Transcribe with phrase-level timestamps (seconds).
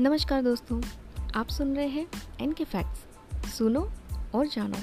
[0.00, 0.82] नमस्कार दोस्तों,
[1.34, 2.06] आप सुन रहे हैं
[2.40, 3.90] एन के फैक्ट्स सुनो
[4.34, 4.76] और जानो।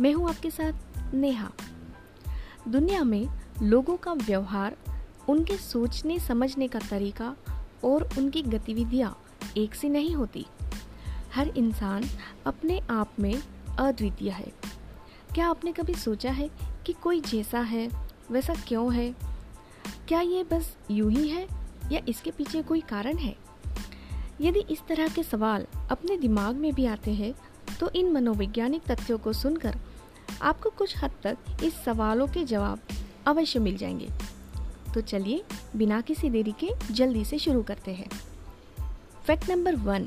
[0.00, 0.72] मैं हूँ आपके साथ
[1.14, 1.50] नेहा।
[2.68, 3.28] दुनिया में
[3.62, 4.76] लोगों का व्यवहार,
[5.28, 7.36] उनके सोचने समझने का तरीका
[7.84, 9.22] और उनकी गतिविधियाँ
[9.56, 10.46] एक सी नहीं होती।
[11.34, 12.04] हर इंसान
[12.46, 13.42] अपने आप में
[13.78, 14.52] अद्वितीय है।
[15.34, 16.50] क्या आपने कभी सोचा है
[16.86, 17.90] कि कोई जैसा है,
[18.30, 19.14] वैसा क्यों है?
[20.08, 21.48] क्या ये बस यूँ ही है
[21.92, 23.53] या इसके पीछे कोई कारण है?
[24.40, 27.34] यदि इस तरह के सवाल अपने दिमाग में भी आते हैं
[27.80, 29.76] तो इन मनोवैज्ञानिक तथ्यों को सुनकर
[30.42, 32.80] आपको कुछ हद तक इस सवालों के जवाब
[33.26, 34.10] अवश्य मिल जाएँगे।
[34.94, 35.44] तो चलिए,
[35.76, 38.10] बिना किसी देरी के जल्दी से शुरू करते हैं।
[39.26, 40.06] फैक्ट नंबर वन,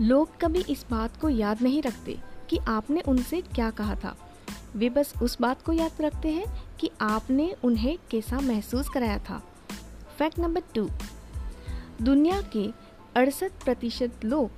[0.00, 2.18] लोग कभी इस बात को याद नहीं रखते
[2.50, 4.16] कि आपने उनसे क्या कहा था।
[4.76, 9.42] वे बस उस बात को याद रखते हैं कि आपने उन्हें कैसा महसूस कराया था।
[10.18, 10.90] फैक्ट नंबर टू
[12.02, 12.68] दुनिया के
[13.16, 14.50] अड़सठ प्रतिशत लोग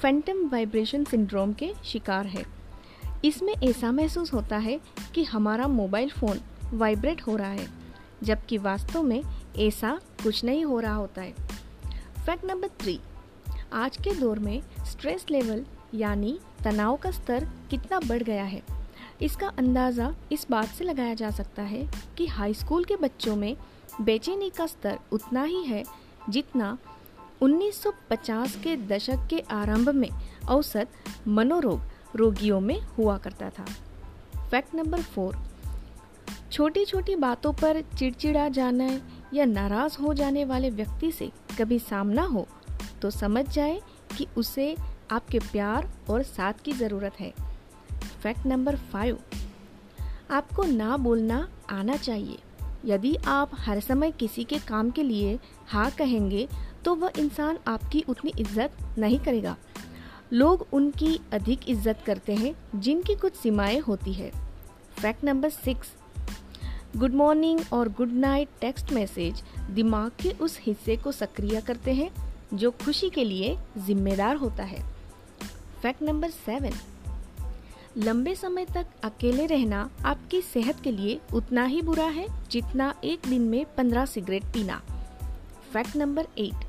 [0.00, 2.44] फैंटम वाइब्रेशन सिंड्रोम के शिकार है।
[3.24, 4.78] इसमें ऐसा महसूस होता है
[5.14, 6.40] कि हमारा मोबाइल फ़ोन
[6.72, 7.68] वाइब्रेट हो रहा है,
[8.22, 9.22] जबकि वास्तव में
[9.58, 11.32] ऐसा कुछ नहीं हो रहा होता है।
[12.26, 12.98] फैक्ट नंबर थ्री
[13.72, 18.62] आज के दौर में स्ट्रेस लेवल यानी तनाव का स्तर कितना बढ़ गया है।
[19.22, 21.88] इसका अंदाज़ा इस बात से लगाया जा सकता है
[22.18, 23.56] कि हाई स्कूल के बच्चों में
[24.00, 25.84] बेचैनी का स्तर उतना ही है
[26.28, 26.76] जितना
[27.42, 30.08] 1950 के दशक के आरंभ में
[30.48, 30.88] औसत
[31.28, 31.80] मनोरोग
[32.16, 33.64] रोगियों में हुआ करता था।
[34.50, 35.38] फैक्ट नंबर फोर
[36.52, 38.88] छोटी छोटी बातों पर चिड़चिड़ा जाना
[39.34, 42.46] या नाराज़ हो जाने वाले व्यक्ति से कभी सामना हो
[43.02, 43.80] तो समझ जाए
[44.16, 44.76] कि उसे
[45.10, 47.32] आपके प्यार और साथ की ज़रूरत है।
[48.22, 49.18] फैक्ट नंबर फाइव,
[50.30, 52.38] आपको ना बोलना आना चाहिए।
[52.84, 55.38] यदि आप हर समय किसी के काम के लिए
[55.68, 56.46] हाँ कहेंगे
[56.84, 59.56] तो वह इंसान आपकी उतनी इज़्ज़त नहीं करेगा।
[60.32, 64.30] लोग उनकी अधिक इज़्ज़त करते हैं, जिनकी कुछ सीमाएँ होती है।
[65.00, 65.92] Fact number six
[66.96, 72.10] good morning और गुड नाइट टेक्स्ट मैसेज दिमाग के उस हिस्से को सक्रिय करते हैं,
[72.54, 74.82] जो खुशी के लिए जिम्मेदार होता है।
[75.82, 76.72] फैक्ट नंबर सेवन
[77.96, 83.20] लंबे समय तक अकेले रहना आपकी सेहत के लिए उतना ही बुरा है जितना एक
[83.28, 84.82] दिन में पंद्रह सिगरेट पीना।
[85.72, 86.66] Fact number eight.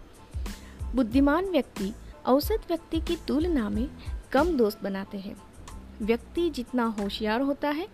[0.95, 1.93] बुद्धिमान व्यक्ति
[2.25, 3.89] औसत व्यक्ति की तुलना में
[4.31, 5.35] कम दोस्त बनाते हैं।
[6.01, 7.87] व्यक्ति जितना होशियार होता है,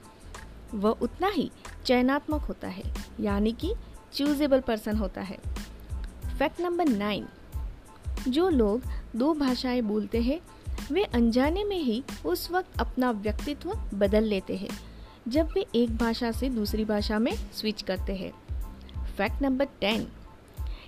[0.73, 1.51] वह उतना ही
[1.85, 2.84] चयनात्मक होता है,
[3.19, 3.73] यानी कि
[4.13, 5.38] चूजेबल पर्सन होता है।
[6.40, 7.28] Fact number nine.
[8.28, 8.81] जो लोग
[9.16, 10.41] दो भाषाएँ बोलते हैं
[10.91, 14.69] वे अनजाने में ही उस वक्त अपना व्यक्तित्व बदल लेते हैं,
[15.27, 18.31] जब वे एक भाषा से दूसरी भाषा में स्विच करते हैं।
[19.17, 20.07] फैक्ट नंबर टेन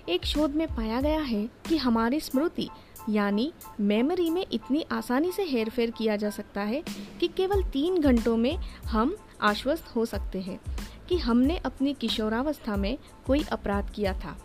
[0.08, 2.68] एक शोध में पाया गया है कि हमारी स्मृति,
[3.08, 6.82] यानी मेमोरी में इतनी आसानी से हेरफेर किया जा सकता है
[7.20, 10.60] कि केवल तीन घंटों में हम आश्वस्त हो सकते हैं
[11.08, 14.36] कि हमने अपनी किशोरावस्था में कोई अपराध किया था।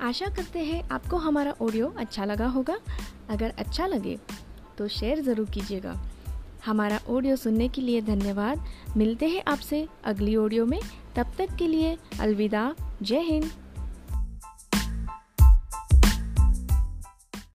[0.00, 2.78] आशा करते हैं आपको हमारा ऑडियो अच्छा लगा होगा।
[3.30, 4.18] अगर अच्छा लगे
[4.78, 6.00] तो शेयर ज़रूर कीजिएगा।
[6.66, 8.64] हमारा ऑडियो सुनने के लिए धन्यवाद।
[8.96, 10.80] मिलते हैं आपसे अगली ऑडियो में।
[11.16, 13.50] तब तक के लिए अलविदा। जय हिंद।